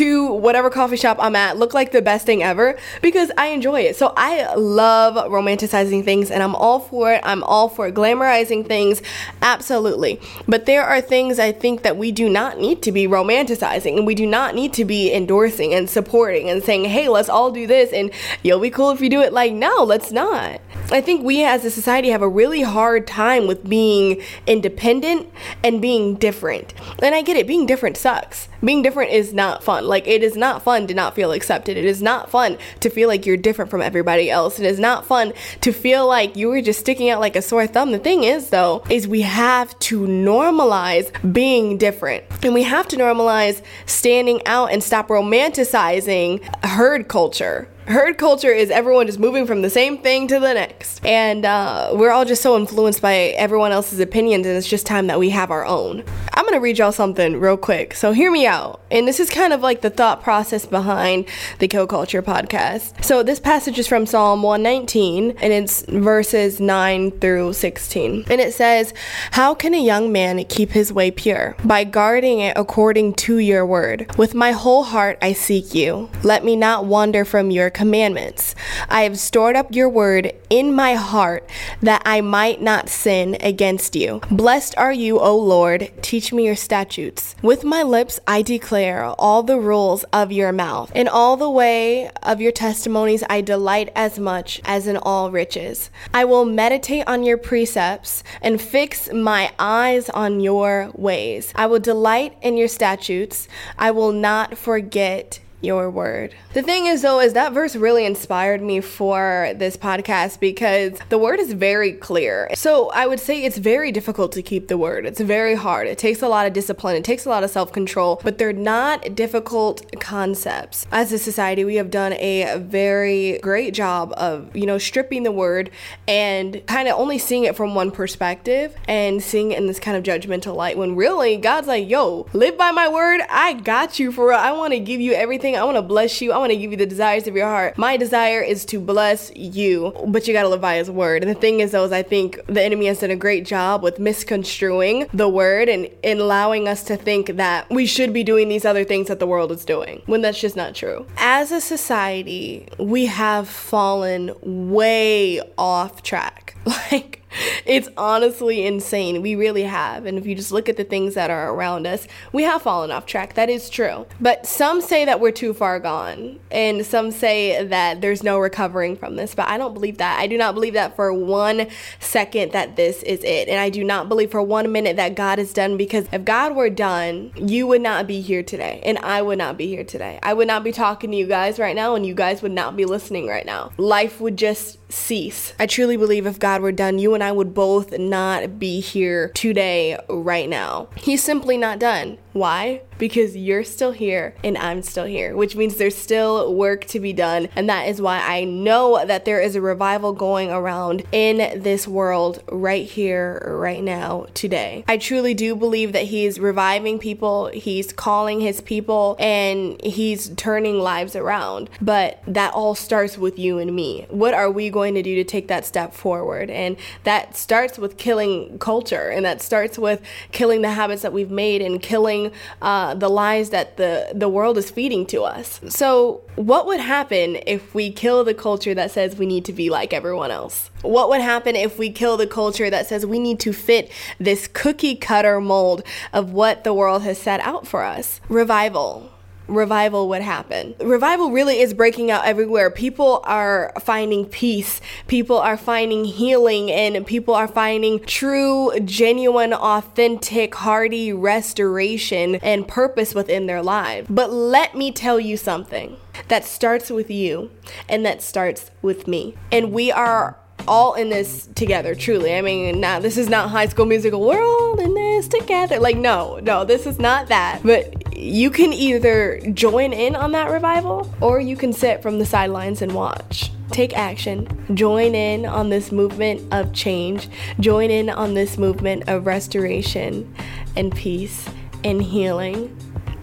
to 0.00 0.32
whatever 0.32 0.70
coffee 0.70 0.96
shop 0.96 1.18
I'm 1.20 1.36
at 1.36 1.58
look 1.58 1.74
like 1.74 1.92
the 1.92 2.00
best 2.00 2.24
thing 2.24 2.42
ever 2.42 2.74
because 3.02 3.30
I 3.36 3.48
enjoy 3.48 3.82
it. 3.82 3.96
So 3.96 4.14
I 4.16 4.54
love 4.54 5.14
romanticizing 5.30 6.06
things 6.06 6.30
and 6.30 6.42
I'm 6.42 6.54
all 6.54 6.80
for 6.80 7.12
it. 7.12 7.20
I'm 7.22 7.44
all 7.44 7.68
for 7.68 7.90
glamorizing 7.90 8.66
things. 8.66 9.02
Absolutely. 9.42 10.18
But 10.48 10.64
there 10.64 10.84
are 10.84 11.02
things 11.02 11.38
I 11.38 11.52
think 11.52 11.82
that 11.82 11.98
we 11.98 12.12
do 12.12 12.30
not 12.30 12.58
need 12.58 12.80
to 12.84 12.92
be 12.92 13.06
romanticizing 13.06 13.98
and 13.98 14.06
we 14.06 14.14
do 14.14 14.24
not 14.24 14.54
need 14.54 14.72
to 14.72 14.86
be 14.86 15.12
endorsing 15.12 15.74
and 15.74 15.90
supporting 15.90 16.48
and 16.48 16.62
saying, 16.62 16.86
hey, 16.86 17.10
let's 17.10 17.28
all 17.28 17.50
do 17.50 17.66
this 17.66 17.92
and 17.92 18.10
you'll 18.42 18.58
be 18.58 18.70
cool 18.70 18.92
if 18.92 19.02
you 19.02 19.10
do 19.10 19.20
it. 19.20 19.34
Like, 19.34 19.52
no, 19.52 19.84
let's 19.84 20.10
not. 20.10 20.62
I 20.90 21.02
think 21.02 21.22
we 21.22 21.44
as 21.44 21.66
a 21.66 21.70
society 21.70 22.08
have 22.08 22.22
a 22.22 22.28
really 22.28 22.62
hard 22.62 23.06
time 23.06 23.46
with 23.46 23.68
being 23.68 24.22
independent 24.46 25.28
and 25.62 25.82
being 25.82 26.14
different. 26.14 26.72
And 27.02 27.14
I 27.14 27.20
get 27.20 27.36
it, 27.36 27.46
being 27.46 27.66
different 27.66 27.98
sucks. 27.98 28.48
Being 28.64 28.82
different 28.82 29.12
is 29.12 29.32
not 29.32 29.62
fun. 29.64 29.86
Like, 29.86 30.06
it 30.06 30.22
is 30.22 30.36
not 30.36 30.62
fun 30.62 30.86
to 30.86 30.94
not 30.94 31.14
feel 31.14 31.32
accepted. 31.32 31.76
It 31.76 31.84
is 31.84 32.02
not 32.02 32.30
fun 32.30 32.58
to 32.80 32.90
feel 32.90 33.08
like 33.08 33.26
you're 33.26 33.36
different 33.36 33.70
from 33.70 33.82
everybody 33.82 34.30
else. 34.30 34.58
It 34.58 34.66
is 34.66 34.78
not 34.78 35.06
fun 35.06 35.32
to 35.62 35.72
feel 35.72 36.06
like 36.06 36.36
you 36.36 36.48
were 36.48 36.62
just 36.62 36.80
sticking 36.80 37.10
out 37.10 37.20
like 37.20 37.36
a 37.36 37.42
sore 37.42 37.66
thumb. 37.66 37.92
The 37.92 37.98
thing 37.98 38.24
is, 38.24 38.50
though, 38.50 38.84
is 38.90 39.08
we 39.08 39.22
have 39.22 39.78
to 39.80 40.00
normalize 40.00 41.10
being 41.32 41.78
different. 41.78 42.24
And 42.42 42.54
we 42.54 42.62
have 42.64 42.88
to 42.88 42.96
normalize 42.96 43.62
standing 43.86 44.46
out 44.46 44.72
and 44.72 44.82
stop 44.82 45.08
romanticizing 45.08 46.42
herd 46.64 47.08
culture 47.08 47.68
herd 47.90 48.18
culture 48.18 48.52
is 48.52 48.70
everyone 48.70 49.06
just 49.06 49.18
moving 49.18 49.46
from 49.46 49.62
the 49.62 49.70
same 49.70 49.98
thing 49.98 50.28
to 50.28 50.38
the 50.38 50.54
next. 50.54 51.04
And 51.04 51.44
uh, 51.44 51.90
we're 51.94 52.10
all 52.10 52.24
just 52.24 52.42
so 52.42 52.56
influenced 52.56 53.02
by 53.02 53.14
everyone 53.36 53.72
else's 53.72 54.00
opinions, 54.00 54.46
and 54.46 54.56
it's 54.56 54.68
just 54.68 54.86
time 54.86 55.08
that 55.08 55.18
we 55.18 55.30
have 55.30 55.50
our 55.50 55.64
own. 55.64 56.04
I'm 56.34 56.44
gonna 56.44 56.60
read 56.60 56.78
y'all 56.78 56.92
something 56.92 57.38
real 57.38 57.56
quick, 57.56 57.94
so 57.94 58.12
hear 58.12 58.30
me 58.30 58.46
out. 58.46 58.80
And 58.90 59.06
this 59.06 59.20
is 59.20 59.30
kind 59.30 59.52
of 59.52 59.60
like 59.60 59.82
the 59.82 59.90
thought 59.90 60.22
process 60.22 60.66
behind 60.66 61.26
the 61.58 61.68
Kill 61.68 61.86
Culture 61.86 62.22
podcast. 62.22 63.04
So 63.04 63.22
this 63.22 63.40
passage 63.40 63.78
is 63.78 63.86
from 63.86 64.06
Psalm 64.06 64.42
119, 64.42 65.36
and 65.40 65.52
it's 65.52 65.82
verses 65.82 66.60
9 66.60 67.10
through 67.20 67.52
16. 67.52 68.24
And 68.30 68.40
it 68.40 68.54
says, 68.54 68.94
How 69.32 69.54
can 69.54 69.74
a 69.74 69.82
young 69.82 70.12
man 70.12 70.44
keep 70.44 70.70
his 70.70 70.92
way 70.92 71.10
pure? 71.10 71.56
By 71.64 71.84
guarding 71.84 72.40
it 72.40 72.56
according 72.56 73.14
to 73.14 73.38
your 73.38 73.66
word. 73.66 74.10
With 74.16 74.34
my 74.34 74.52
whole 74.52 74.84
heart 74.84 75.18
I 75.22 75.32
seek 75.32 75.74
you. 75.74 76.10
Let 76.22 76.44
me 76.44 76.56
not 76.56 76.84
wander 76.84 77.24
from 77.24 77.50
your 77.50 77.70
commandments. 77.80 78.54
I 78.90 79.04
have 79.04 79.18
stored 79.18 79.56
up 79.56 79.74
your 79.74 79.88
word 79.88 80.34
in 80.50 80.74
my 80.74 80.96
heart 80.96 81.48
that 81.80 82.02
I 82.04 82.20
might 82.20 82.60
not 82.60 82.90
sin 82.90 83.38
against 83.40 83.96
you. 83.96 84.20
Blessed 84.30 84.76
are 84.76 84.92
you, 84.92 85.18
O 85.18 85.34
Lord. 85.34 85.90
Teach 86.02 86.30
me 86.30 86.44
your 86.44 86.56
statutes. 86.56 87.34
With 87.40 87.64
my 87.64 87.82
lips 87.82 88.20
I 88.26 88.42
declare 88.42 89.06
all 89.18 89.42
the 89.42 89.58
rules 89.58 90.04
of 90.12 90.30
your 90.30 90.52
mouth. 90.52 90.94
In 90.94 91.08
all 91.08 91.38
the 91.38 91.48
way 91.48 92.10
of 92.22 92.42
your 92.42 92.52
testimonies 92.52 93.24
I 93.30 93.40
delight 93.40 93.90
as 93.96 94.18
much 94.18 94.60
as 94.66 94.86
in 94.86 94.98
all 94.98 95.30
riches. 95.30 95.90
I 96.12 96.26
will 96.26 96.44
meditate 96.44 97.08
on 97.08 97.22
your 97.22 97.38
precepts 97.38 98.22
and 98.42 98.60
fix 98.60 99.10
my 99.10 99.52
eyes 99.58 100.10
on 100.10 100.40
your 100.40 100.90
ways. 100.94 101.50
I 101.56 101.64
will 101.64 101.80
delight 101.80 102.36
in 102.42 102.58
your 102.58 102.68
statutes. 102.68 103.48
I 103.78 103.90
will 103.90 104.12
not 104.12 104.58
forget 104.58 105.40
your 105.60 105.90
word. 105.90 106.34
The 106.54 106.62
thing 106.62 106.86
is, 106.86 107.02
though, 107.02 107.20
is 107.20 107.34
that 107.34 107.52
verse 107.52 107.76
really 107.76 108.04
inspired 108.04 108.62
me 108.62 108.80
for 108.80 109.52
this 109.56 109.76
podcast 109.76 110.40
because 110.40 110.98
the 111.08 111.18
word 111.18 111.38
is 111.38 111.52
very 111.52 111.92
clear. 111.92 112.48
So 112.54 112.90
I 112.90 113.06
would 113.06 113.20
say 113.20 113.44
it's 113.44 113.58
very 113.58 113.92
difficult 113.92 114.32
to 114.32 114.42
keep 114.42 114.68
the 114.68 114.78
word. 114.78 115.06
It's 115.06 115.20
very 115.20 115.54
hard. 115.54 115.86
It 115.86 115.98
takes 115.98 116.22
a 116.22 116.28
lot 116.28 116.46
of 116.46 116.52
discipline, 116.52 116.96
it 116.96 117.04
takes 117.04 117.26
a 117.26 117.28
lot 117.28 117.44
of 117.44 117.50
self 117.50 117.72
control, 117.72 118.20
but 118.24 118.38
they're 118.38 118.52
not 118.52 119.14
difficult 119.14 120.00
concepts. 120.00 120.86
As 120.90 121.12
a 121.12 121.18
society, 121.18 121.64
we 121.64 121.76
have 121.76 121.90
done 121.90 122.14
a 122.14 122.58
very 122.58 123.38
great 123.38 123.74
job 123.74 124.12
of, 124.16 124.54
you 124.56 124.66
know, 124.66 124.78
stripping 124.78 125.22
the 125.22 125.32
word 125.32 125.70
and 126.08 126.66
kind 126.66 126.88
of 126.88 126.98
only 126.98 127.18
seeing 127.18 127.44
it 127.44 127.54
from 127.54 127.74
one 127.74 127.90
perspective 127.90 128.74
and 128.88 129.22
seeing 129.22 129.52
it 129.52 129.58
in 129.58 129.66
this 129.66 129.78
kind 129.78 129.96
of 129.96 130.02
judgmental 130.02 130.56
light 130.56 130.76
when 130.78 130.96
really 130.96 131.36
God's 131.36 131.68
like, 131.68 131.88
yo, 131.88 132.26
live 132.32 132.56
by 132.56 132.70
my 132.70 132.88
word. 132.88 133.20
I 133.28 133.52
got 133.52 133.98
you 133.98 134.10
for 134.12 134.28
real. 134.28 134.38
I 134.38 134.52
want 134.52 134.72
to 134.72 134.80
give 134.80 135.00
you 135.00 135.12
everything 135.12 135.49
I 135.56 135.64
want 135.64 135.76
to 135.76 135.82
bless 135.82 136.20
you. 136.20 136.32
I 136.32 136.38
want 136.38 136.50
to 136.50 136.56
give 136.56 136.70
you 136.70 136.76
the 136.76 136.86
desires 136.86 137.26
of 137.26 137.36
your 137.36 137.46
heart. 137.46 137.78
My 137.78 137.96
desire 137.96 138.40
is 138.40 138.64
to 138.66 138.80
bless 138.80 139.30
you, 139.34 139.92
but 140.06 140.26
you 140.26 140.32
got 140.32 140.42
to 140.42 140.48
live 140.48 140.60
by 140.60 140.76
his 140.76 140.90
word. 140.90 141.22
And 141.22 141.30
the 141.30 141.38
thing 141.38 141.60
is, 141.60 141.72
though, 141.72 141.84
is 141.84 141.92
I 141.92 142.02
think 142.02 142.40
the 142.46 142.62
enemy 142.62 142.86
has 142.86 143.00
done 143.00 143.10
a 143.10 143.16
great 143.16 143.44
job 143.44 143.82
with 143.82 143.98
misconstruing 143.98 145.06
the 145.12 145.28
word 145.28 145.68
and, 145.68 145.88
and 146.02 146.20
allowing 146.20 146.68
us 146.68 146.82
to 146.84 146.96
think 146.96 147.36
that 147.36 147.68
we 147.70 147.86
should 147.86 148.12
be 148.12 148.24
doing 148.24 148.48
these 148.48 148.64
other 148.64 148.84
things 148.84 149.08
that 149.08 149.18
the 149.18 149.26
world 149.26 149.52
is 149.52 149.64
doing 149.64 150.02
when 150.06 150.20
that's 150.20 150.40
just 150.40 150.56
not 150.56 150.74
true. 150.74 151.06
As 151.16 151.52
a 151.52 151.60
society, 151.60 152.68
we 152.78 153.06
have 153.06 153.48
fallen 153.48 154.32
way 154.42 155.40
off 155.58 156.02
track. 156.02 156.56
Like, 156.90 157.19
it's 157.66 157.88
honestly 157.96 158.64
insane. 158.66 159.22
We 159.22 159.34
really 159.34 159.62
have. 159.62 160.06
And 160.06 160.18
if 160.18 160.26
you 160.26 160.34
just 160.34 160.52
look 160.52 160.68
at 160.68 160.76
the 160.76 160.84
things 160.84 161.14
that 161.14 161.30
are 161.30 161.52
around 161.52 161.86
us, 161.86 162.06
we 162.32 162.42
have 162.44 162.62
fallen 162.62 162.90
off 162.90 163.06
track. 163.06 163.34
That 163.34 163.50
is 163.50 163.70
true. 163.70 164.06
But 164.20 164.46
some 164.46 164.80
say 164.80 165.04
that 165.04 165.20
we're 165.20 165.30
too 165.30 165.54
far 165.54 165.78
gone. 165.80 166.40
And 166.50 166.84
some 166.84 167.10
say 167.10 167.64
that 167.64 168.00
there's 168.00 168.22
no 168.22 168.38
recovering 168.38 168.96
from 168.96 169.16
this. 169.16 169.34
But 169.34 169.48
I 169.48 169.58
don't 169.58 169.74
believe 169.74 169.98
that. 169.98 170.18
I 170.18 170.26
do 170.26 170.36
not 170.36 170.54
believe 170.54 170.74
that 170.74 170.96
for 170.96 171.12
one 171.12 171.68
second 171.98 172.52
that 172.52 172.76
this 172.76 173.02
is 173.02 173.22
it. 173.24 173.48
And 173.48 173.60
I 173.60 173.70
do 173.70 173.84
not 173.84 174.08
believe 174.08 174.30
for 174.30 174.42
one 174.42 174.70
minute 174.72 174.96
that 174.96 175.14
God 175.14 175.38
is 175.38 175.52
done 175.52 175.76
because 175.76 176.06
if 176.12 176.24
God 176.24 176.56
were 176.56 176.70
done, 176.70 177.32
you 177.36 177.66
would 177.66 177.82
not 177.82 178.06
be 178.06 178.20
here 178.20 178.42
today. 178.42 178.80
And 178.84 178.98
I 178.98 179.22
would 179.22 179.38
not 179.38 179.56
be 179.56 179.68
here 179.68 179.84
today. 179.84 180.18
I 180.22 180.34
would 180.34 180.48
not 180.48 180.64
be 180.64 180.72
talking 180.72 181.10
to 181.10 181.16
you 181.16 181.26
guys 181.26 181.58
right 181.58 181.76
now. 181.76 181.94
And 181.94 182.04
you 182.04 182.14
guys 182.14 182.42
would 182.42 182.52
not 182.52 182.76
be 182.76 182.84
listening 182.84 183.28
right 183.28 183.46
now. 183.46 183.72
Life 183.76 184.20
would 184.20 184.36
just 184.36 184.78
cease. 184.92 185.54
I 185.58 185.66
truly 185.66 185.96
believe 185.96 186.26
if 186.26 186.38
God 186.38 186.62
were 186.62 186.72
done, 186.72 186.98
you 186.98 187.14
and 187.14 187.19
I 187.22 187.32
would 187.32 187.54
both 187.54 187.98
not 187.98 188.58
be 188.58 188.80
here 188.80 189.30
today, 189.34 189.98
right 190.08 190.48
now. 190.48 190.88
He's 190.96 191.22
simply 191.22 191.56
not 191.56 191.78
done. 191.78 192.18
Why? 192.32 192.82
Because 193.00 193.36
you're 193.36 193.64
still 193.64 193.92
here 193.92 194.34
and 194.44 194.56
I'm 194.56 194.82
still 194.82 195.06
here, 195.06 195.34
which 195.34 195.56
means 195.56 195.76
there's 195.76 195.96
still 195.96 196.54
work 196.54 196.84
to 196.86 197.00
be 197.00 197.12
done. 197.12 197.48
And 197.56 197.68
that 197.68 197.88
is 197.88 198.00
why 198.00 198.20
I 198.20 198.44
know 198.44 199.04
that 199.04 199.24
there 199.24 199.40
is 199.40 199.56
a 199.56 199.60
revival 199.60 200.12
going 200.12 200.50
around 200.50 201.02
in 201.10 201.62
this 201.62 201.88
world 201.88 202.42
right 202.52 202.86
here, 202.86 203.56
right 203.58 203.82
now, 203.82 204.26
today. 204.34 204.84
I 204.86 204.98
truly 204.98 205.34
do 205.34 205.56
believe 205.56 205.92
that 205.92 206.04
He's 206.04 206.38
reviving 206.38 206.98
people, 206.98 207.46
He's 207.48 207.92
calling 207.92 208.40
His 208.40 208.60
people, 208.60 209.16
and 209.18 209.80
He's 209.82 210.28
turning 210.36 210.78
lives 210.78 211.16
around. 211.16 211.70
But 211.80 212.22
that 212.26 212.52
all 212.52 212.74
starts 212.74 213.16
with 213.16 213.38
you 213.38 213.58
and 213.58 213.74
me. 213.74 214.06
What 214.10 214.34
are 214.34 214.50
we 214.50 214.68
going 214.68 214.94
to 214.94 215.02
do 215.02 215.14
to 215.16 215.24
take 215.24 215.48
that 215.48 215.64
step 215.64 215.94
forward? 215.94 216.50
And 216.50 216.76
that 217.04 217.36
starts 217.36 217.78
with 217.78 217.96
killing 217.96 218.58
culture, 218.58 219.08
and 219.08 219.24
that 219.24 219.40
starts 219.40 219.78
with 219.78 220.02
killing 220.32 220.62
the 220.62 220.70
habits 220.70 221.02
that 221.02 221.12
we've 221.14 221.30
made 221.30 221.62
and 221.62 221.80
killing 221.80 222.32
uh, 222.60 222.89
the 222.94 223.08
lies 223.08 223.50
that 223.50 223.76
the, 223.76 224.10
the 224.14 224.28
world 224.28 224.58
is 224.58 224.70
feeding 224.70 225.06
to 225.06 225.22
us. 225.22 225.60
So, 225.68 226.22
what 226.36 226.66
would 226.66 226.80
happen 226.80 227.38
if 227.46 227.74
we 227.74 227.90
kill 227.90 228.24
the 228.24 228.34
culture 228.34 228.74
that 228.74 228.90
says 228.90 229.16
we 229.16 229.26
need 229.26 229.44
to 229.46 229.52
be 229.52 229.70
like 229.70 229.92
everyone 229.92 230.30
else? 230.30 230.70
What 230.82 231.08
would 231.10 231.20
happen 231.20 231.56
if 231.56 231.78
we 231.78 231.90
kill 231.90 232.16
the 232.16 232.26
culture 232.26 232.70
that 232.70 232.86
says 232.86 233.04
we 233.04 233.18
need 233.18 233.40
to 233.40 233.52
fit 233.52 233.90
this 234.18 234.48
cookie 234.48 234.96
cutter 234.96 235.40
mold 235.40 235.82
of 236.12 236.32
what 236.32 236.64
the 236.64 236.74
world 236.74 237.02
has 237.02 237.18
set 237.18 237.40
out 237.40 237.66
for 237.66 237.82
us? 237.82 238.20
Revival 238.28 239.10
revival 239.50 240.08
would 240.08 240.22
happen. 240.22 240.74
Revival 240.80 241.30
really 241.30 241.60
is 241.60 241.74
breaking 241.74 242.10
out 242.10 242.24
everywhere. 242.24 242.70
People 242.70 243.20
are 243.24 243.72
finding 243.80 244.24
peace, 244.26 244.80
people 245.06 245.38
are 245.38 245.56
finding 245.56 246.04
healing, 246.04 246.70
and 246.70 247.06
people 247.06 247.34
are 247.34 247.48
finding 247.48 248.00
true, 248.00 248.72
genuine, 248.84 249.52
authentic, 249.52 250.54
hearty 250.54 251.12
restoration 251.12 252.36
and 252.36 252.66
purpose 252.66 253.14
within 253.14 253.46
their 253.46 253.62
lives. 253.62 254.06
But 254.08 254.32
let 254.32 254.74
me 254.74 254.92
tell 254.92 255.20
you 255.20 255.36
something 255.36 255.96
that 256.28 256.44
starts 256.44 256.90
with 256.90 257.10
you 257.10 257.50
and 257.88 258.04
that 258.06 258.22
starts 258.22 258.70
with 258.82 259.06
me. 259.06 259.34
And 259.50 259.72
we 259.72 259.90
are 259.90 260.36
all 260.68 260.94
in 260.94 261.10
this 261.10 261.48
together, 261.54 261.94
truly. 261.94 262.34
I 262.34 262.42
mean, 262.42 262.80
now 262.80 263.00
this 263.00 263.16
is 263.16 263.28
not 263.28 263.50
high 263.50 263.66
school 263.66 263.86
musical. 263.86 264.30
All 264.30 264.78
in 264.78 264.94
this 264.94 265.28
together. 265.28 265.78
Like, 265.78 265.96
no, 265.96 266.38
no, 266.42 266.64
this 266.64 266.86
is 266.86 266.98
not 266.98 267.28
that. 267.28 267.60
But 267.62 268.09
you 268.20 268.50
can 268.50 268.72
either 268.72 269.40
join 269.52 269.92
in 269.92 270.14
on 270.14 270.32
that 270.32 270.50
revival 270.50 271.12
or 271.20 271.40
you 271.40 271.56
can 271.56 271.72
sit 271.72 272.02
from 272.02 272.18
the 272.18 272.26
sidelines 272.26 272.82
and 272.82 272.92
watch. 272.92 273.50
Take 273.70 273.96
action. 273.96 274.66
Join 274.74 275.14
in 275.14 275.46
on 275.46 275.70
this 275.70 275.92
movement 275.92 276.52
of 276.52 276.72
change. 276.72 277.28
Join 277.60 277.90
in 277.90 278.10
on 278.10 278.34
this 278.34 278.58
movement 278.58 279.08
of 279.08 279.26
restoration 279.26 280.34
and 280.76 280.94
peace 280.94 281.48
and 281.84 282.02
healing 282.02 282.76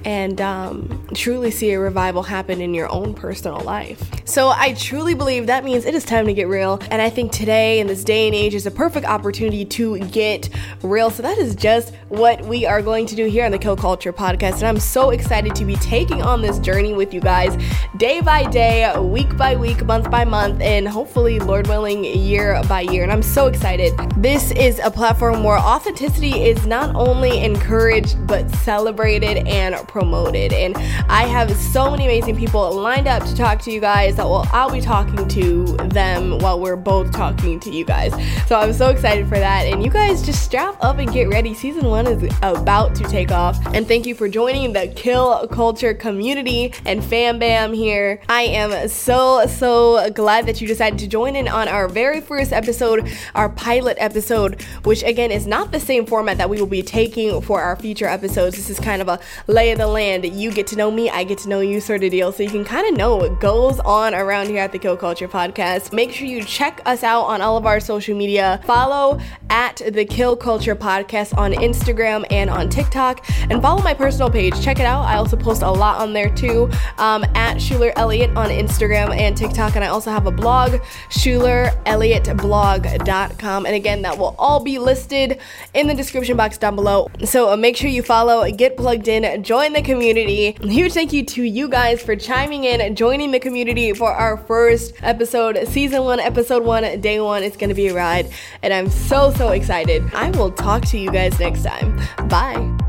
and 0.05 0.39
um, 0.39 1.07
truly 1.13 1.51
see 1.51 1.71
a 1.71 1.79
revival 1.79 2.23
happen 2.23 2.61
in 2.61 2.73
your 2.73 2.89
own 2.89 3.13
personal 3.13 3.59
life. 3.59 4.09
So 4.27 4.49
I 4.49 4.73
truly 4.73 5.13
believe 5.13 5.47
that 5.47 5.63
means 5.63 5.85
it 5.85 5.95
is 5.95 6.03
time 6.03 6.25
to 6.25 6.33
get 6.33 6.49
real. 6.49 6.79
And 6.91 7.01
I 7.01 7.09
think 7.09 7.31
today, 7.31 7.79
in 7.79 7.87
this 7.87 8.03
day 8.03 8.27
and 8.27 8.35
age, 8.35 8.55
is 8.55 8.65
a 8.65 8.71
perfect 8.71 9.05
opportunity 9.05 9.63
to 9.63 9.99
get 9.99 10.49
real. 10.83 11.09
So 11.09 11.23
that 11.23 11.37
is 11.37 11.55
just 11.55 11.93
what 12.09 12.41
we 12.41 12.65
are 12.65 12.81
going 12.81 13.05
to 13.05 13.15
do 13.15 13.25
here 13.27 13.45
on 13.45 13.51
the 13.51 13.57
Kill 13.57 13.77
Culture 13.77 14.11
podcast. 14.11 14.55
And 14.55 14.65
I'm 14.65 14.81
so 14.81 15.11
excited 15.11 15.55
to 15.55 15.63
be 15.63 15.75
taking 15.77 16.21
on 16.21 16.41
this 16.41 16.59
journey 16.59 16.93
with 16.93 17.13
you 17.13 17.21
guys 17.21 17.57
day 17.95 18.19
by 18.19 18.43
day, 18.49 18.93
week 18.99 19.37
by 19.37 19.55
week, 19.55 19.85
month 19.85 20.11
by 20.11 20.25
month, 20.25 20.59
and 20.61 20.89
hopefully, 20.89 21.39
Lord 21.39 21.67
willing, 21.67 22.03
year 22.03 22.61
by 22.67 22.81
year. 22.81 23.03
And 23.03 23.13
I'm 23.13 23.23
so 23.23 23.47
excited. 23.47 23.93
This 24.17 24.51
is 24.51 24.79
a 24.79 24.91
platform 24.91 25.41
where 25.45 25.57
authenticity 25.57 26.43
is 26.43 26.65
not 26.65 26.93
only 26.97 27.45
encouraged, 27.45 28.27
but 28.27 28.49
celebrated 28.51 29.47
and 29.47 29.75
promoted. 29.87 30.51
And 30.51 30.75
I 31.07 31.23
have 31.27 31.55
so 31.55 31.89
many 31.89 32.03
amazing 32.03 32.35
people 32.35 32.69
lined 32.73 33.07
up 33.07 33.23
to 33.23 33.33
talk 33.33 33.61
to 33.61 33.71
you 33.71 33.79
guys 33.79 34.16
that 34.17 34.27
will 34.27 34.45
I'll 34.51 34.71
be 34.71 34.81
talking 34.81 35.27
to 35.27 35.65
them 35.89 36.39
while 36.39 36.59
we're 36.59 36.75
both 36.75 37.11
talking 37.11 37.59
to 37.61 37.71
you 37.71 37.85
guys. 37.85 38.11
So 38.47 38.55
I'm 38.55 38.73
so 38.73 38.89
excited 38.89 39.27
for 39.27 39.37
that. 39.37 39.65
And 39.65 39.83
you 39.83 39.89
guys 39.89 40.23
just 40.25 40.43
strap 40.43 40.75
up 40.83 40.97
and 40.97 41.11
get 41.11 41.29
ready. 41.29 41.53
Season 41.53 41.85
one 41.85 42.07
is 42.07 42.31
about 42.41 42.95
to 42.95 43.03
take 43.03 43.31
off. 43.31 43.57
And 43.73 43.87
thank 43.87 44.05
you 44.05 44.15
for 44.15 44.27
joining 44.27 44.73
the 44.73 44.87
Kill 44.87 45.47
Culture 45.47 45.93
community 45.93 46.73
and 46.85 47.03
fam 47.03 47.39
bam 47.39 47.73
here. 47.73 48.19
I 48.29 48.43
am 48.43 48.87
so, 48.89 49.45
so 49.47 50.09
glad 50.11 50.47
that 50.47 50.61
you 50.61 50.67
decided 50.67 50.99
to 50.99 51.07
join 51.07 51.35
in 51.35 51.47
on 51.47 51.67
our 51.67 51.87
very 51.87 52.21
first 52.21 52.51
episode, 52.51 53.11
our 53.35 53.49
pilot 53.49 53.97
episode, 53.99 54.61
which 54.83 55.03
again 55.03 55.31
is 55.31 55.45
not 55.45 55.71
the 55.71 55.79
same 55.79 56.05
format 56.05 56.37
that 56.37 56.49
we 56.49 56.59
will 56.59 56.67
be 56.67 56.81
taking 56.81 57.39
for 57.41 57.61
our 57.61 57.75
future 57.75 58.07
episodes. 58.07 58.55
This 58.55 58.69
is 58.69 58.79
kind 58.79 59.01
of 59.01 59.07
a 59.07 59.19
lay 59.47 59.71
of 59.71 59.77
the 59.77 59.87
land. 59.87 60.25
You 60.25 60.51
get 60.51 60.67
to 60.67 60.75
know 60.75 60.89
me, 60.89 61.09
I 61.09 61.23
get 61.23 61.37
to 61.39 61.49
know 61.49 61.59
you 61.59 61.79
sort 61.79 62.03
of 62.03 62.11
deal. 62.11 62.31
So 62.31 62.43
you 62.43 62.49
can 62.49 62.65
kind 62.65 62.87
of 62.87 62.97
know 62.97 63.15
what 63.15 63.39
goes 63.39 63.79
on 64.07 64.15
around 64.15 64.47
here 64.47 64.59
at 64.59 64.71
the 64.71 64.79
Kill 64.79 64.95
Culture 64.95 65.27
Podcast. 65.27 65.91
Make 65.91 66.13
sure 66.13 66.27
you 66.27 66.41
check 66.41 66.79
us 66.85 67.03
out 67.03 67.23
on 67.23 67.41
all 67.41 67.57
of 67.57 67.65
our 67.65 67.81
social 67.81 68.15
media. 68.15 68.61
Follow 68.65 69.19
at 69.49 69.81
the 69.91 70.05
Kill 70.05 70.37
Culture 70.37 70.75
Podcast 70.75 71.37
on 71.37 71.51
Instagram 71.51 72.25
and 72.31 72.49
on 72.49 72.69
TikTok. 72.69 73.29
And 73.49 73.61
follow 73.61 73.83
my 73.83 73.93
personal 73.93 74.29
page. 74.29 74.61
Check 74.61 74.79
it 74.79 74.85
out. 74.85 75.03
I 75.03 75.15
also 75.15 75.35
post 75.35 75.61
a 75.61 75.69
lot 75.69 75.99
on 75.99 76.13
there 76.13 76.33
too. 76.33 76.69
Um, 76.97 77.25
at 77.35 77.61
Schuyler 77.61 77.91
Elliot 77.97 78.29
on 78.37 78.47
Instagram 78.49 79.13
and 79.15 79.35
TikTok. 79.35 79.75
And 79.75 79.83
I 79.83 79.87
also 79.87 80.09
have 80.09 80.25
a 80.25 80.31
blog, 80.31 80.79
SchuylerElliotBlog.com. 81.09 83.65
And 83.65 83.75
again, 83.75 84.03
that 84.03 84.17
will 84.17 84.35
all 84.39 84.63
be 84.63 84.79
listed 84.79 85.41
in 85.73 85.87
the 85.87 85.93
description 85.93 86.37
box 86.37 86.57
down 86.57 86.77
below. 86.77 87.09
So 87.25 87.51
uh, 87.51 87.57
make 87.57 87.75
sure 87.75 87.89
you 87.89 88.03
follow, 88.03 88.49
get 88.51 88.77
plugged 88.77 89.09
in, 89.09 89.43
join 89.43 89.73
the 89.73 89.81
community. 89.81 90.55
Huge 90.61 90.93
thank 90.93 91.11
you 91.11 91.25
to 91.25 91.43
you 91.43 91.67
guys 91.67 92.01
for 92.01 92.15
chiming 92.15 92.63
in, 92.63 92.95
joining 92.95 93.31
the 93.31 93.39
community, 93.39 93.91
for 93.97 94.11
our 94.11 94.37
first 94.37 94.93
episode, 95.01 95.57
season 95.67 96.03
one, 96.03 96.19
episode 96.19 96.63
one, 96.63 97.01
day 97.01 97.19
one. 97.19 97.43
It's 97.43 97.57
gonna 97.57 97.73
be 97.73 97.87
a 97.87 97.93
ride, 97.93 98.29
and 98.61 98.73
I'm 98.73 98.89
so, 98.89 99.31
so 99.31 99.49
excited. 99.49 100.03
I 100.13 100.29
will 100.31 100.51
talk 100.51 100.85
to 100.85 100.97
you 100.97 101.11
guys 101.11 101.39
next 101.39 101.63
time. 101.63 101.97
Bye. 102.29 102.86